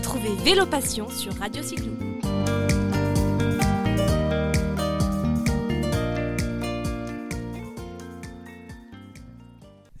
[0.00, 1.92] Retrouvez Vélo Passion sur Radio Cyclo.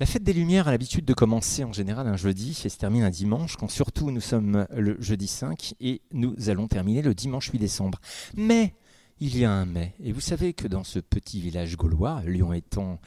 [0.00, 3.02] La fête des Lumières a l'habitude de commencer en général un jeudi et se termine
[3.02, 7.50] un dimanche, quand surtout nous sommes le jeudi 5 et nous allons terminer le dimanche
[7.50, 8.00] 8 décembre.
[8.34, 8.72] Mais
[9.20, 12.54] il y a un mais, et vous savez que dans ce petit village gaulois, Lyon
[12.54, 13.00] étant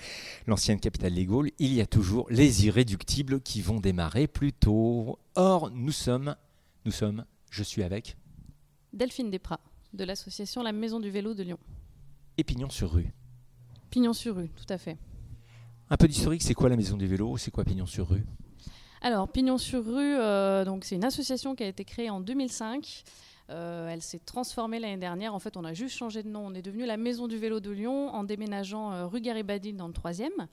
[0.46, 5.18] l'ancienne capitale des Gaules, il y a toujours les irréductibles qui vont démarrer plus tôt.
[5.33, 6.36] Or, nous sommes,
[6.86, 8.18] nous sommes, je suis avec
[8.92, 9.61] Delphine Desprats,
[9.93, 11.59] de l'association La Maison du Vélo de Lyon.
[12.37, 13.14] Épignon sur rue.
[13.89, 14.97] Pignon sur rue, tout à fait.
[15.89, 17.37] Un peu d'historique, c'est quoi la Maison du Vélo?
[17.37, 18.23] C'est quoi Pignon sur rue?
[19.01, 23.04] Alors, Pignon sur rue, euh, donc c'est une association qui a été créée en 2005.
[23.50, 25.36] Euh, elle s'est transformée l'année dernière.
[25.36, 26.47] En fait, on a juste changé de nom.
[26.47, 29.87] On est devenu la Maison du Vélo de Lyon en déménageant euh, rue Garibaldine dans
[29.87, 30.47] le troisième.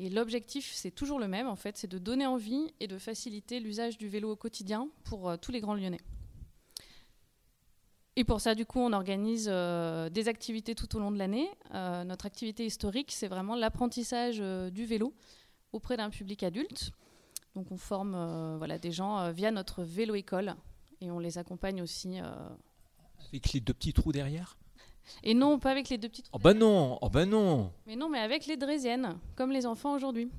[0.00, 3.58] Et l'objectif, c'est toujours le même, en fait, c'est de donner envie et de faciliter
[3.58, 6.00] l'usage du vélo au quotidien pour tous les grands Lyonnais.
[8.18, 11.48] Et pour ça, du coup, on organise euh, des activités tout au long de l'année.
[11.72, 15.14] Euh, notre activité historique, c'est vraiment l'apprentissage euh, du vélo
[15.72, 16.90] auprès d'un public adulte.
[17.54, 20.56] Donc, on forme voilà, des gens via notre vélo-école
[21.00, 22.18] et on les accompagne aussi.
[23.28, 24.56] Avec les deux petits trous derrière?
[25.22, 26.32] Et non, pas avec les deux petits trous.
[26.34, 29.94] Oh bah non, oh bah non Mais non, mais avec les drésiennes, comme les enfants
[29.94, 30.30] aujourd'hui.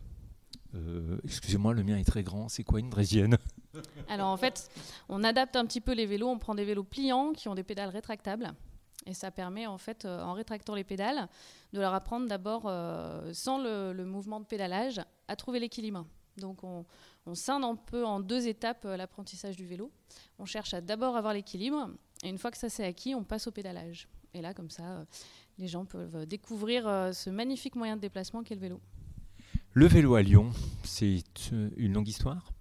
[1.24, 2.48] Excusez-moi, le mien est très grand.
[2.48, 3.38] C'est quoi une drésienne?
[4.08, 4.70] Alors en fait,
[5.08, 7.64] on adapte un petit peu les vélos, on prend des vélos pliants qui ont des
[7.64, 8.54] pédales rétractables.
[9.06, 11.28] Et ça permet en fait, euh, en rétractant les pédales,
[11.74, 16.06] de leur apprendre d'abord, euh, sans le, mouvement de pédalage, à trouver l'équilibre.
[16.38, 16.86] Donc on,
[17.34, 19.92] scinde un peu en deux étapes euh, l'apprentissage du vélo.
[20.40, 21.92] On cherche à d'abord avoir l'équilibre,
[22.24, 24.08] et une fois que ça s'est acquis, on passe au pédalage.
[24.34, 25.06] Et là, comme ça,
[25.58, 28.82] les gens peuvent découvrir ce magnifique moyen de déplacement qu'est le vélo.
[29.74, 30.52] Le vélo à Lyon,
[30.84, 32.52] c'est une longue histoire?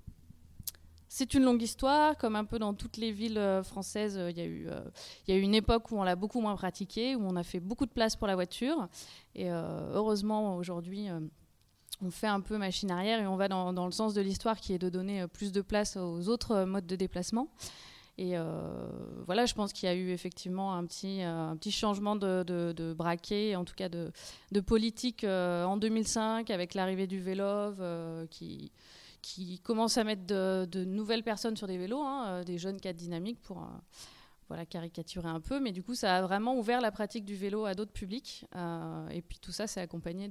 [1.11, 4.37] C'est une longue histoire, comme un peu dans toutes les villes euh, françaises, euh, il
[4.37, 4.81] y, a eu, euh,
[5.27, 7.43] il y a eu une époque où on l'a beaucoup moins pratiqué, où on a
[7.43, 8.89] fait beaucoup de place pour la voiture.
[9.35, 11.07] Et heureusement, aujourd'hui,
[12.03, 14.73] on fait un peu machine arrière et on va dans, le sens de l'histoire qui
[14.75, 17.49] est de donner plus de place aux autres modes de déplacement.
[18.19, 18.35] Et
[19.27, 21.21] voilà, je pense qu'il y a eu effectivement un petit,
[21.61, 27.81] petit changement de, braquet, en tout cas de, politique en 2005 avec l'arrivée du Vélov
[29.23, 32.99] qui commence à mettre de, nouvelles personnes sur des vélos, hein, euh, des jeunes cadres
[32.99, 33.67] dynamiques pour euh,
[34.49, 35.61] voilà, caricaturer un peu.
[35.61, 38.47] Mais du coup, ça a vraiment ouvert la pratique du vélo à d'autres publics.
[38.57, 40.31] Euh, et puis tout ça, c'est accompagné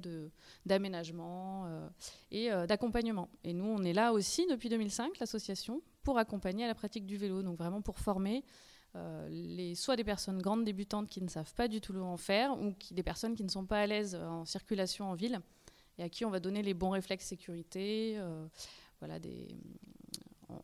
[0.66, 1.66] d'aménagement
[2.30, 3.28] et d'accompagnement.
[3.44, 7.18] Et nous, on est là aussi depuis 2005, l'association, pour accompagner à la pratique du
[7.18, 7.42] vélo.
[7.42, 8.42] Donc vraiment pour former
[9.28, 12.72] les, soit des personnes grandes débutantes qui ne savent pas du tout en faire, ou
[12.72, 15.38] qui, des personnes qui ne sont pas à l'aise en circulation en ville
[15.98, 18.14] et à qui on va donner les bons réflexes sécurité.
[18.16, 18.46] Euh,
[19.00, 19.48] voilà, des,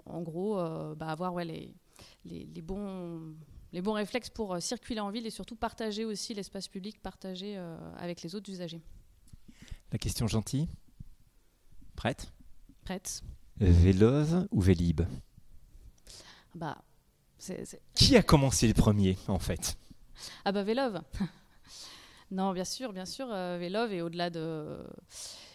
[0.07, 1.75] en, gros, euh, bah, avoir ouais, les,
[2.25, 3.35] les, bons,
[3.75, 7.63] les bons réflexes pour euh, circuler en ville et surtout partager aussi l'espace public, partager
[7.99, 8.81] avec les autres usagers.
[9.93, 10.69] La question gentille
[11.97, 12.33] Prête?
[12.83, 13.23] Prête.
[13.59, 15.03] Vélove ou Vélib?
[16.55, 16.79] Bah,
[17.95, 19.77] Qui a commencé le premier, en fait?
[20.45, 21.01] Ah bah Vélove
[22.31, 24.79] non, bien sûr, bien sûr, euh, Vélove est au-delà de.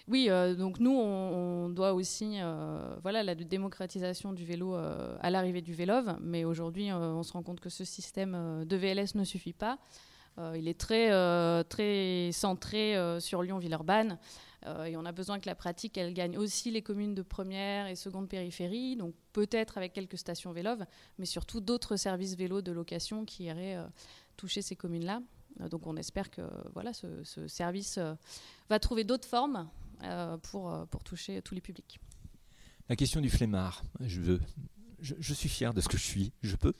[0.08, 5.62] Oui, euh, donc nous, on, doit aussi, euh, voilà, la démocratisation du vélo à l'arrivée
[5.62, 9.54] du Vélove, mais aujourd'hui, on se rend compte que ce système de VLS ne suffit
[9.54, 9.78] pas.
[10.56, 11.10] Il est très,
[11.66, 14.18] très centré sur Lyon-Villeurbanne.
[14.86, 17.96] et on a besoin que la pratique, elle gagne aussi les communes de première et
[17.96, 20.86] seconde périphérie, donc peut-être avec quelques stations Vélove,
[21.18, 23.78] mais surtout d'autres services vélo de location qui iraient
[24.38, 25.22] toucher ces communes-là.
[25.62, 26.42] Euh, donc on espère que
[26.74, 28.14] voilà, ce, service euh,
[28.70, 29.70] va trouver d'autres formes
[30.04, 32.00] euh, pour, pour toucher tous les publics.
[32.88, 34.42] La question du flemmard, je, veux,
[35.00, 36.74] je, suis fier de ce que je suis, je peux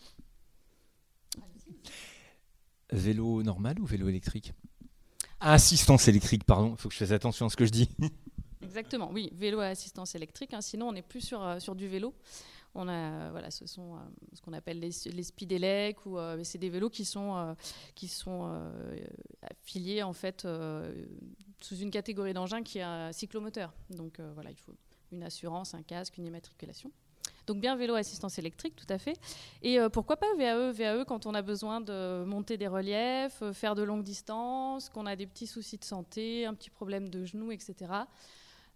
[2.92, 4.54] Vélo normal ou vélo électrique?
[5.40, 7.90] Assistance électrique, pardon, il faut que je fasse attention à ce que je dis.
[8.62, 12.14] Exactement, oui, vélo à assistance électrique, hein, sinon on n'est plus sur, sur du vélo.
[12.76, 14.00] On a, voilà, ce sont euh,
[14.34, 17.54] ce qu'on appelle les, les speedelec ou euh, c'est des vélos qui sont euh,
[17.96, 18.50] qui sont
[19.42, 20.48] affiliés en fait
[21.62, 23.74] sous une catégorie d'engins qui a cyclomoteur.
[23.90, 24.76] Donc voilà, il faut
[25.12, 26.92] une assurance, un casque, une immatriculation.
[27.50, 29.20] Donc bien vélo assistance électrique, tout à fait.
[29.64, 33.82] Et pourquoi pas VAE VAE quand on a besoin de monter des reliefs, faire de
[33.82, 37.76] longues distances, qu'on a des petits soucis de santé, un petit problème de genou, etc.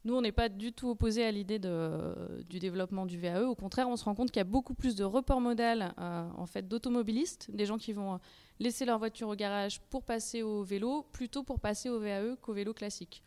[0.05, 3.43] Nous, on n'est pas du tout opposé à l'idée du développement du VAE.
[3.43, 6.27] Au contraire, on se rend compte qu'il y a beaucoup plus de report modal euh,
[6.35, 8.19] en fait, d'automobilistes, des gens qui vont
[8.59, 12.53] laisser leur voiture au garage pour passer au vélo, plutôt pour passer au VAE qu'au
[12.53, 13.21] vélo classique.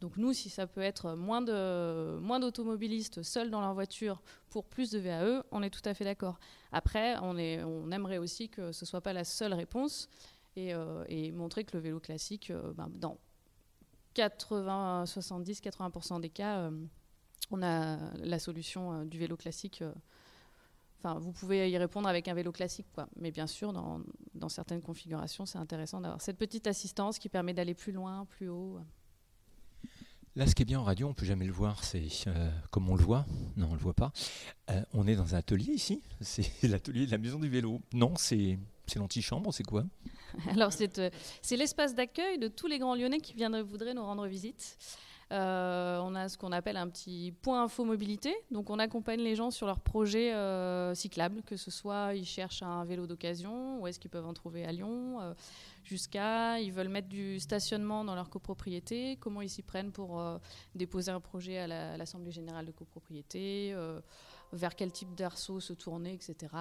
[0.00, 4.64] Donc nous, si ça peut être moins de moins d'automobilistes seuls dans leur voiture pour
[4.64, 6.38] plus de VAE, on est tout à fait d'accord.
[6.72, 10.08] Après, on, est, on aimerait aussi que ce soit pas la seule réponse
[10.56, 13.18] et, euh, montrer que le vélo classique, euh, ben, dans
[14.14, 16.86] 80, 70, 80% des cas, euh,
[17.50, 19.84] on a la solution du vélo classique.
[20.98, 23.08] Enfin, vous pouvez y répondre avec un vélo classique, quoi.
[23.16, 24.00] Mais bien sûr, dans,
[24.34, 28.48] dans certaines configurations, c'est intéressant d'avoir cette petite assistance qui permet d'aller plus loin, plus
[28.48, 28.78] haut.
[30.36, 31.82] Là, ce qui est bien en radio, on peut jamais le voir.
[31.82, 33.26] C'est euh, comme on le voit.
[33.56, 34.12] Non, on le voit pas.
[34.70, 36.02] Euh, on est dans un atelier ici.
[36.20, 37.80] C'est l'atelier de la maison du vélo.
[37.92, 38.58] Non, c'est
[38.96, 39.52] l'antichambre.
[39.52, 39.84] C'est quoi?
[40.50, 41.10] Alors, c'est euh,
[41.42, 44.78] c'est l'espace d'accueil de tous les grands lyonnais qui viendraient, voudraient nous rendre visite.
[45.32, 48.34] Euh, on a ce qu'on appelle un petit point info mobilité.
[48.50, 52.64] Donc, on accompagne les gens sur leurs projets euh, cyclables, que ce soit ils cherchent
[52.64, 55.32] un vélo d'occasion, ou est-ce qu'ils peuvent en trouver à Lyon, euh,
[55.84, 60.38] jusqu'à ils veulent mettre du stationnement dans leur copropriété, comment ils s'y prennent pour euh,
[60.74, 63.72] déposer un projet à la- à l'Assemblée générale de copropriété,
[64.52, 66.52] vers quel type d'arceau se tourner, etc.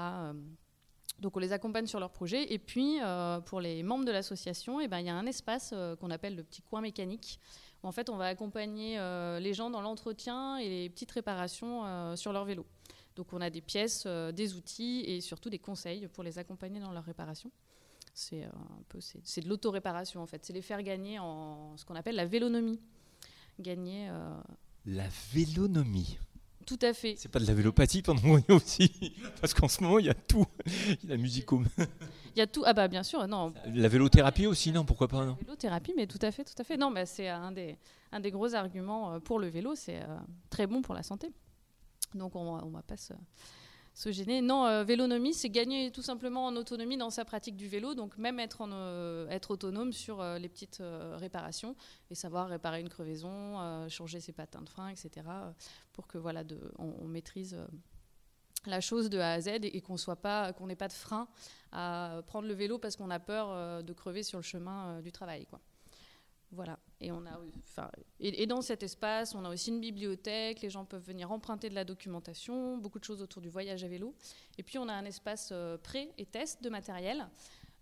[1.19, 2.53] Donc on les accompagne sur leur projet.
[2.53, 2.99] Et puis
[3.45, 6.43] pour les membres de l'association, eh ben, il y a un espace qu'on appelle le
[6.43, 7.39] petit coin mécanique.
[7.81, 12.15] En fait, on va accompagner euh, les gens dans l'entretien et les petites réparations euh,
[12.15, 12.65] sur leur vélo.
[13.15, 16.79] Donc on a des pièces, euh, des outils et surtout des conseils pour les accompagner
[16.79, 17.51] dans leur réparation.
[18.13, 20.43] C'est un peu c'est de l'auto-réparation en fait.
[20.43, 22.81] C'est les faire gagner en ce qu'on appelle la vélonomie.
[23.59, 24.09] Gagner
[24.85, 26.17] La vélonomie.
[26.65, 27.15] Tout à fait.
[27.17, 29.13] C'est pas de la vélopathie pendant qu'on est aussi.
[29.41, 30.45] Parce qu'en ce moment, il y a tout.
[31.03, 31.23] Il y a la.
[32.35, 32.63] Il y a tout.
[32.65, 36.19] Ah bah bien sûr, non, La vélothérapie aussi, non Pourquoi pas non Vélothérapie, mais tout
[36.21, 36.77] à fait, tout à fait.
[36.77, 37.77] Non, mais c'est un des,
[38.11, 40.17] un des gros arguments euh, pour le vélo, c'est euh,
[40.49, 41.31] très bon pour la santé.
[42.13, 43.13] Donc on va, on va pas se,
[43.99, 44.41] se gêner.
[44.41, 48.17] Non, euh, vélonomie, c'est gagner tout simplement en autonomie dans sa pratique du vélo, donc
[48.17, 50.81] même être, en, euh, être autonome sur euh, les petites
[51.15, 51.75] réparations
[52.09, 55.27] et savoir réparer une crevaison, changer ses patins de frein, etc.
[55.91, 57.57] pour que voilà, de, on, maîtrise.
[58.65, 61.27] la chose de A à Z et, qu'on pas n'ait pas de frein
[61.73, 65.45] à prendre le vélo parce qu'on a peur de crever sur le chemin du travail
[65.45, 65.59] quoi.
[66.51, 66.79] Voilà.
[66.99, 70.83] Et on a enfin et, dans cet espace, on a aussi une bibliothèque, les gens
[70.83, 74.15] peuvent venir emprunter de la documentation, beaucoup de choses autour du voyage à vélo.
[74.57, 77.27] Et puis on a un espace euh, prêt et test de matériel.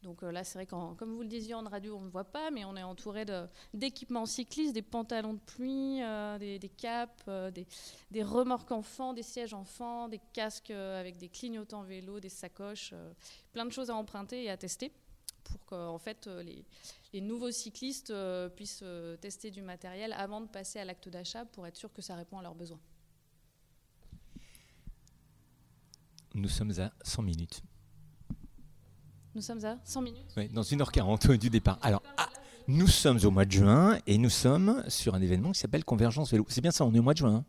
[0.04, 2.24] Donc euh, là, c'est vrai qu'en comme vous le disiez en radio, on ne voit
[2.24, 3.26] pas, mais on est entouré
[3.74, 7.66] d'équipements cyclistes, des pantalons de pluie, euh, des, capes, euh, des,
[8.12, 12.94] des remorques enfants, des sièges enfants, des casques avec des clignotants vélo, des sacoches,
[13.52, 14.92] plein de choses à emprunter et à tester
[15.50, 16.66] pour que en fait, euh, les,
[17.14, 21.46] les nouveaux cyclistes euh, puissent euh, tester du matériel avant de passer à l'acte d'achat
[21.46, 22.80] pour être sûr que ça répond à leurs besoins.
[26.34, 27.62] Nous sommes à 100 minutes.
[29.34, 30.34] Nous sommes à 100 minutes?
[30.36, 31.80] Oui, dans 1h40 du départ.
[31.82, 32.30] Alors, ah,
[32.68, 36.32] nous sommes au mois de juin et nous sommes sur un événement qui s'appelle Convergence
[36.32, 36.46] Vélo.
[36.50, 37.36] C'est bien ça, on est au mois de juin.
[37.36, 37.46] hein?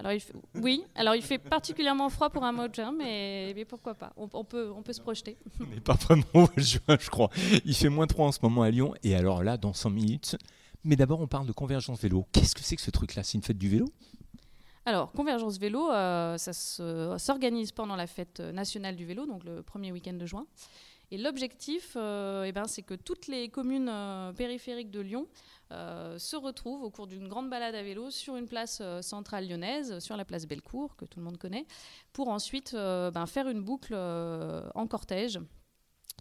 [0.00, 3.52] Alors, il fait- oui, alors il fait particulièrement froid pour un mois de juin, mais,
[3.54, 4.12] mais pourquoi pas?
[4.16, 5.36] On, on peut, on peut se projeter.
[5.70, 7.28] N'est pas vraiment au mois de juin, je crois.
[7.66, 8.94] Il fait moins 3 en ce moment à Lyon.
[9.02, 10.36] Et alors là, dans 100 minutes.
[10.84, 12.26] Mais d'abord, on parle de Convergence Vélo.
[12.32, 13.22] Qu'est-ce que c'est que ce truc-là?
[13.22, 13.86] C'est une fête du vélo?
[14.86, 19.62] Alors, Convergence Vélo, euh, ça se- s'organise pendant la fête nationale du vélo, donc le
[19.62, 20.46] premier week-end de juin.
[21.12, 25.26] Et l'objectif, euh, eh ben, c'est que toutes les communes euh, périphériques de Lyon
[25.72, 29.98] euh, se retrouvent au cours d'une grande balade à vélo sur une place centrale lyonnaise,
[29.98, 31.66] sur la place Bellecour, que tout le monde connaît,
[32.12, 35.40] pour ensuite ben, faire une boucle en cortège,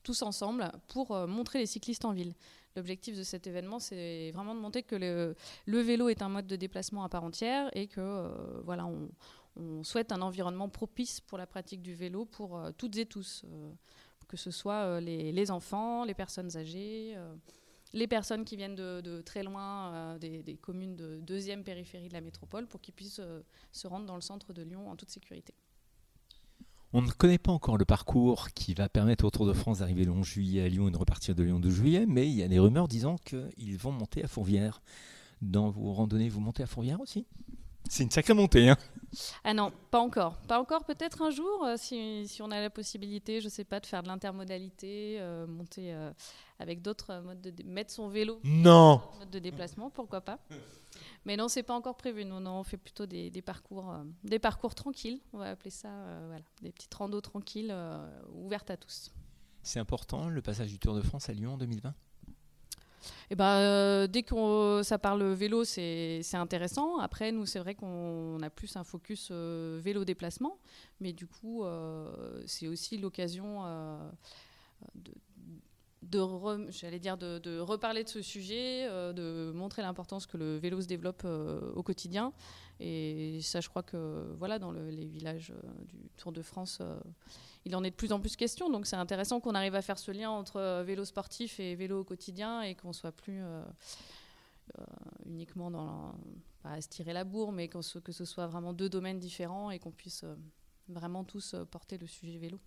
[0.04, 2.34] tous ensemble, pour montrer les cyclistes en ville.
[2.76, 6.56] L'objectif de cet événement, c'est vraiment de montrer que le, vélo est un mode de
[6.56, 11.82] déplacement à part entière et que voilà, on, souhaite un environnement propice pour la pratique
[11.82, 13.44] du vélo pour toutes et tous,
[14.30, 17.36] que ce soit euh, les, les enfants, les personnes âgées, euh,
[17.94, 22.08] les personnes qui viennent de, de très loin euh, des, des communes de deuxième périphérie
[22.08, 24.96] de la métropole pour qu'ils puissent euh, se rendre dans le centre de Lyon en
[24.96, 25.54] toute sécurité.
[26.94, 30.06] On ne connaît pas encore le parcours qui va permettre au Tour de France d'arriver
[30.06, 32.36] le 11 juillet à Lyon et de repartir de Lyon le 12 juillet, mais il
[32.36, 34.82] y a des rumeurs disant qu'ils vont monter à Fourvière.
[35.42, 37.28] Dans vos randonnées, vous montez à Fourvière aussi?
[37.90, 38.78] C'est une sacrée montée, hein
[39.44, 40.38] Ah non, pas encore.
[40.48, 43.80] Pas encore, peut-être un jour, euh, si, si on a la possibilité, je sais pas,
[43.80, 46.12] de faire de l'intermodalité, euh, monter euh,
[46.60, 50.40] avec d'autres modes de mettre son vélo Non mode de déplacement, pourquoi pas.
[51.26, 52.26] Mais non, c'est pas encore prévu.
[52.26, 55.20] Nous, non, on fait plutôt des, des parcours, euh, des parcours tranquilles.
[55.34, 59.12] On va appeler ça, euh, voilà, des petites randos tranquilles, euh, ouvertes à tous.
[59.62, 61.94] C'est important le passage du Tour de France à Lyon en 2020
[63.30, 67.00] Et ben, euh, dès que ça parle vélo, c'est intéressant.
[67.00, 70.58] Après, nous, c'est vrai qu'on a plus un focus euh, vélo déplacement,
[71.00, 74.10] mais du coup, euh, c'est aussi l'occasion euh,
[76.10, 80.88] de j'allais dire de, reparler de ce sujet, de montrer l'importance que le vélo se
[80.88, 81.26] développe
[81.76, 82.34] au quotidien.
[82.80, 85.54] Et ça, je crois que voilà, dans les villages
[85.86, 86.82] du Tour de France,
[87.66, 88.70] il en est de plus en plus question.
[88.70, 92.04] Donc c'est intéressant qu'on arrive à faire ce lien entre vélo sportif et vélo au
[92.04, 93.42] quotidien et qu'on soit plus
[95.26, 96.14] uniquement dans
[96.62, 99.80] pas à se tirer la bourre, mais que ce soit vraiment deux domaines différents et
[99.80, 100.26] qu'on puisse
[100.88, 102.60] vraiment tous porter le sujet vélo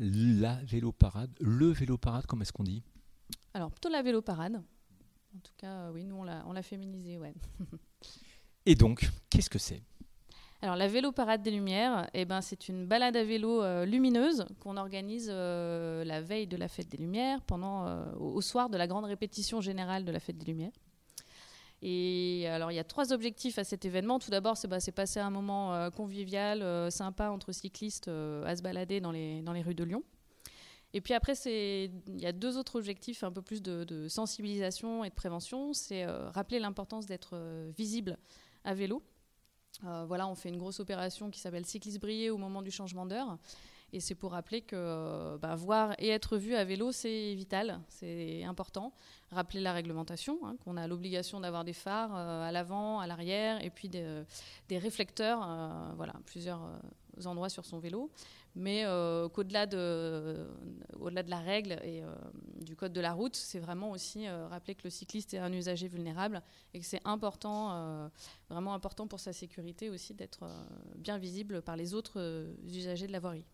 [0.00, 2.82] la vélo parade, le vélo parade, comment est-ce qu'on dit?
[3.52, 4.56] Alors plutôt la vélo parade.
[4.56, 7.34] En tout cas, euh, oui, nous on l'a féminisé, ouais.
[8.66, 9.82] Et donc, qu'est-ce que c'est?
[10.62, 14.46] Alors la vélo parade des Lumières, eh ben, c'est une balade à vélo euh, lumineuse
[14.58, 18.86] qu'on organise euh, la veille de la fête des Lumières, pendant, au soir de la
[18.86, 20.72] grande répétition générale de la fête des Lumières.
[21.82, 24.18] Et alors, il y a trois objectifs à cet événement.
[24.18, 28.54] Tout d'abord, c'est bah, passer un moment euh, convivial, euh, sympa entre cyclistes euh, à
[28.54, 30.02] se balader dans les, dans les rues de Lyon.
[30.92, 35.08] Et puis après, il y a deux autres objectifs, un peu plus de, sensibilisation et
[35.08, 35.72] de prévention.
[35.72, 37.38] C'est rappeler l'importance d'être
[37.76, 38.18] visible
[38.64, 39.00] à vélo.
[39.82, 43.38] voilà, on fait une grosse opération qui s'appelle Cycliste briller au moment du changement d'heure.
[43.92, 48.44] Et c'est pour rappeler que bah, voir et être vu à vélo, c'est vital, c'est
[48.44, 48.92] important.
[49.32, 53.64] Rappeler la réglementation, hein, qu'on a l'obligation d'avoir des phares euh, à l'avant, à l'arrière,
[53.64, 54.24] et puis des,
[54.70, 58.10] réflecteurs, euh, voilà, plusieurs euh, endroits sur son vélo.
[58.56, 58.82] Mais
[59.32, 60.48] qu'au-delà de,
[60.98, 62.02] au-delà de la règle et
[62.60, 65.86] du code de la route, c'est vraiment aussi rappeler que le cycliste est un usager
[65.86, 66.42] vulnérable
[66.74, 68.10] et que c'est important,
[68.48, 70.48] vraiment important pour sa sécurité aussi d'être
[70.96, 73.44] bien visible par les autres usagers de la voirie.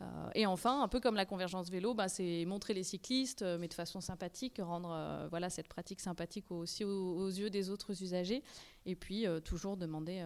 [0.00, 3.58] Euh, et enfin, un peu comme la convergence vélo, bah, c'est montrer les cyclistes, euh,
[3.58, 8.02] mais de façon sympathique, rendre euh, voilà, cette pratique sympathique aussi aux, yeux des autres
[8.02, 8.42] usagers,
[8.86, 10.20] et puis toujours demander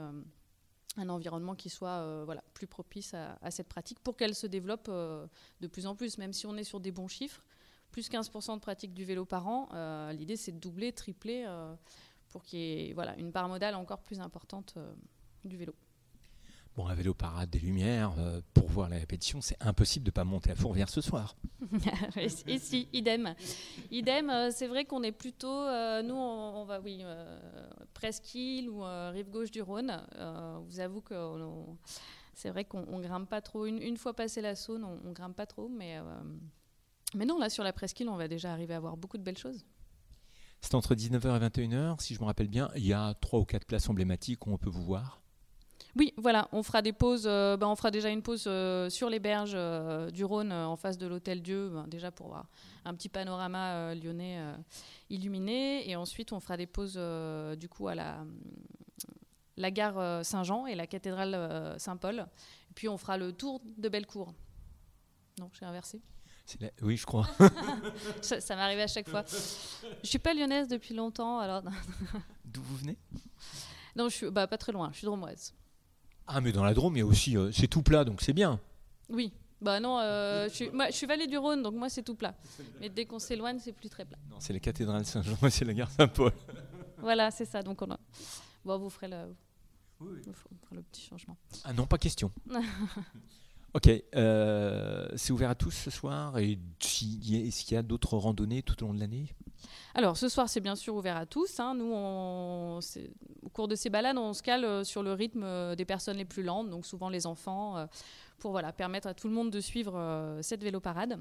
[0.96, 5.66] un environnement qui soit voilà, plus propice à, cette pratique pour qu'elle se développe de
[5.66, 7.42] plus en plus, même si on est sur des bons chiffres.
[7.90, 9.68] Plus 15% de pratique du vélo par an,
[10.12, 11.46] l'idée c'est de doubler, tripler
[12.28, 14.76] pour qu'il y ait voilà, une part modale encore plus importante
[15.44, 15.74] du vélo.
[16.74, 20.14] Bon, un vélo parade des Lumières, euh, pour voir la répétition, c'est impossible de ne
[20.14, 21.36] pas monter à Fourvière ce soir.
[22.16, 23.34] et si, idem.
[23.90, 27.04] Idem, euh, c'est vrai qu'on est plutôt, euh, nous, on, va, oui,
[27.92, 30.02] Presqu'île ou rive gauche du Rhône.
[30.66, 31.14] vous avoue que
[32.32, 33.66] c'est vrai qu'on grimpe pas trop.
[33.66, 35.98] Une, fois passé la Saône, on, on grimpe pas trop, mais,
[37.14, 39.38] mais non, là, sur la Presqu'île, on va déjà arriver à voir beaucoup de belles
[39.38, 39.66] choses.
[40.62, 42.70] C'est entre 19h et 21h, si je me rappelle bien.
[42.76, 45.21] Il y a trois ou quatre places emblématiques où on peut vous voir.
[45.94, 47.26] Oui, voilà, on fera des pauses.
[47.26, 50.76] Euh, ben, on fera déjà une pause euh, sur les berges euh, du Rhône, en
[50.76, 52.46] face de l'Hôtel Dieu, ben, déjà pour voir
[52.84, 54.40] un petit panorama lyonnais
[55.10, 55.88] illuminé.
[55.88, 56.98] Et ensuite, on fera des pauses
[57.58, 58.24] du coup à la,
[59.56, 62.26] la gare Saint-Jean et la cathédrale Saint-Paul.
[62.70, 64.34] Et puis, on fera le tour de Bellecour.
[65.38, 66.00] Non, j'ai inversé.
[66.82, 67.28] Oui, je crois.
[68.20, 69.24] ça, ça m'arrive à chaque fois.
[70.02, 71.62] Je suis pas lyonnaise depuis longtemps, alors.
[72.44, 72.98] D'où vous venez?
[73.94, 74.90] Non, je suis bah, pas très loin.
[74.92, 75.54] Je suis dromoise.
[76.26, 78.32] Ah, mais dans la Drôme, il y a aussi, euh, c'est tout plat, donc c'est
[78.32, 78.60] bien.
[79.08, 79.32] Oui.
[79.60, 82.16] Bah non, euh, je, suis, moi, je suis vallée du Rhône, donc moi c'est tout
[82.16, 82.34] plat.
[82.80, 84.18] Mais dès qu'on s'éloigne, c'est plus très plat.
[84.28, 86.32] Non, c'est les cathédrales Saint-Jean, c'est la gare Saint-Paul.
[86.98, 87.62] voilà, c'est ça.
[87.62, 87.96] Donc on
[88.64, 89.36] bon, vous ferez le,
[90.00, 91.36] oui, Vous ferez le petit changement.
[91.64, 92.32] Ah non, pas question.
[93.74, 96.38] ok, euh, c'est ouvert à tous ce soir.
[96.38, 99.34] Et est-ce qu'il y a d'autres randonnées tout au long de l'année?
[99.94, 101.60] Alors, ce soir, c'est bien sûr ouvert à tous.
[101.60, 101.74] Hein.
[101.74, 105.84] Nous, au cours de ces balades, on se cale euh, sur le rythme euh, des
[105.84, 107.86] personnes les plus lentes, donc souvent les enfants,
[108.38, 111.18] pour voilà, permettre à tout le monde de suivre cette vélo-parade.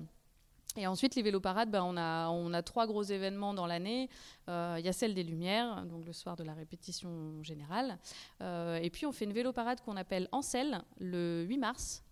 [0.78, 4.10] Et ensuite, les véloparades, ben, on, a, on a trois gros événements dans l'année.
[4.48, 8.00] Il y a celle des Lumières, donc le soir de la répétition générale.
[8.40, 12.04] et puis, on fait une vélo-parade qu'on appelle Ancel, le 8 mars.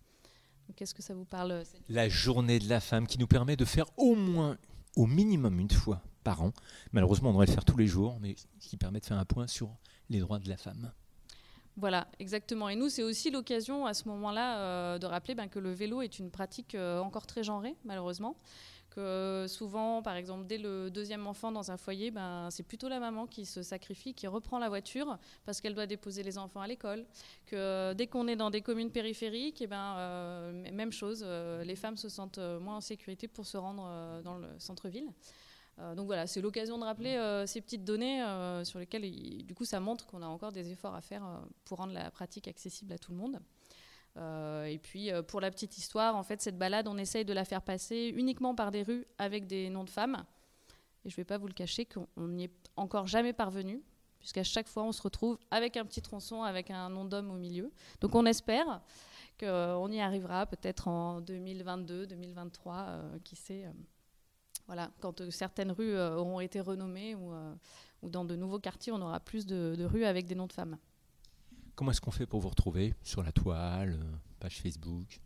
[0.76, 3.86] Qu'est-ce que ça vous parle La journée de la femme qui nous permet de faire
[3.98, 4.58] au moins,
[4.96, 6.52] au minimum une fois par an.
[6.92, 9.26] Malheureusement, on devrait le faire tous les jours, mais ce qui permet de faire un
[9.26, 9.70] point sur
[10.10, 10.92] les droits de la femme.
[11.78, 12.68] Voilà, exactement.
[12.68, 16.02] Et nous, c'est aussi l'occasion à ce moment-là euh, de rappeler ben, que le vélo
[16.02, 18.36] est une pratique euh, encore très genrée, malheureusement.
[18.90, 23.00] Que souvent, par exemple, dès le deuxième enfant dans un foyer, ben, c'est plutôt la
[23.00, 26.68] maman qui se sacrifie, qui reprend la voiture parce qu'elle doit déposer les enfants à
[26.68, 27.06] l'école.
[27.46, 31.24] Que dès qu'on est dans des communes périphériques, et eh ben, euh, même chose,
[31.64, 35.10] les femmes se sentent moins en sécurité pour se rendre dans le centre-ville.
[35.80, 39.10] Euh, donc voilà, c'est l'occasion de rappeler euh, ces petites données euh, sur lesquelles,
[39.46, 41.24] du coup, ça montre qu'on a encore des efforts à faire
[41.66, 43.40] pour rendre la pratique accessible à tout le monde.
[44.18, 47.62] Et puis, pour la petite histoire, en fait, cette balade, on essaye de la faire
[47.62, 50.26] passer uniquement par des rues avec des noms de femmes.
[51.06, 53.82] Et je ne vais pas vous le cacher qu'on n'y est encore jamais parvenu,
[54.20, 57.38] puisqu'à chaque fois, on se retrouve avec un petit tronçon, avec un nom d'homme au
[57.38, 57.72] milieu.
[58.02, 58.82] Donc, on espère
[59.40, 63.66] qu'on y arrivera peut-être en 2022, 2023, qui sait.
[64.68, 67.32] voilà, quand certaines rues auront été renommées ou,
[68.04, 70.78] dans de nouveaux quartiers, on aura plus de rues avec des noms de femmes.
[71.80, 73.98] Comment est-ce qu'on fait pour vous retrouver sur la toile,
[74.42, 75.22] page Facebook?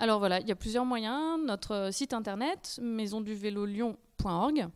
[0.00, 1.40] Alors voilà, il y a plusieurs moyens.
[1.46, 4.66] Notre site internet, maisonduvélolyon.org.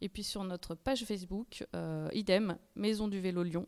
[0.00, 3.66] Et puis sur notre page Facebook, euh, idem, Maison du Vélo Lyon.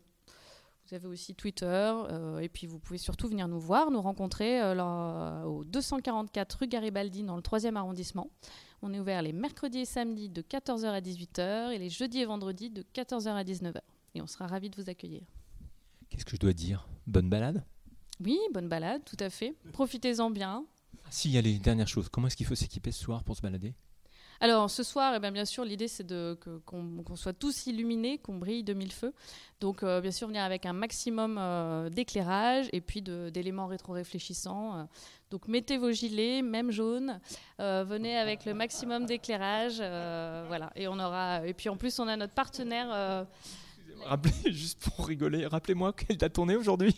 [0.87, 1.65] Vous avez aussi Twitter.
[1.65, 6.67] Euh, et puis vous pouvez surtout venir nous voir, nous rencontrer euh, au 244 rue
[6.67, 8.29] Garibaldi dans le 3e arrondissement.
[8.81, 12.25] On est ouvert les mercredis et samedis de 14h à 18h et les jeudis et
[12.25, 13.81] vendredis de 14h à 19h.
[14.15, 15.23] Et on sera ravis de vous accueillir.
[16.19, 16.85] Qu'est-ce que je dois dire?
[17.07, 17.63] Bonne balade?
[18.19, 19.55] Oui, bonne balade, tout à fait.
[19.71, 20.65] Profitez-en bien.
[21.09, 23.41] S'il y a les dernières choses, comment est-ce qu'il faut s'équiper ce soir pour se
[23.41, 23.73] balader?
[24.41, 26.05] Alors ce soir, eh bien, bien sûr, l'idée c'est
[26.65, 29.13] qu'on soit tous illuminés, qu'on brille de mille feux.
[29.61, 34.75] Donc euh, bien sûr venir avec un maximum euh, d'éclairage et puis d'éléments rétro-réfléchissants.
[34.77, 34.83] Euh.
[35.31, 37.21] donc mettez vos gilets, même jaunes,
[37.59, 40.69] venez avec le maximum d'éclairage, voilà.
[40.75, 41.47] Et on aura.
[41.47, 43.25] Et puis en plus on a notre partenaire.
[44.05, 46.95] Rappelez, juste pour rigoler, rappelez-moi quelle date on est aujourd'hui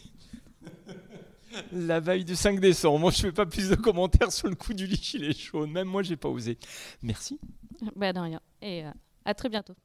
[1.74, 3.00] la veille du 5 décembre.
[3.00, 5.68] Moi, je ne fais pas plus de commentaires sur le coup du lit les chaud.
[5.68, 6.58] Même moi, j'ai pas osé.
[7.02, 7.40] Merci.
[7.96, 8.40] Ben, de rien.
[8.62, 8.92] Et euh,
[9.26, 9.76] à très bientôt.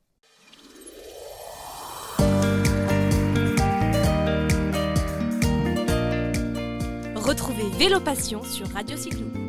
[7.16, 9.45] Retrouvez Vélo Passion sur Radio Cyclo.